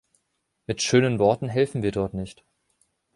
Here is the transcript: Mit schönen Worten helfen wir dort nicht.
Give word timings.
Mit 0.65 0.81
schönen 0.81 1.19
Worten 1.19 1.47
helfen 1.47 1.83
wir 1.83 1.91
dort 1.91 2.15
nicht. 2.15 2.43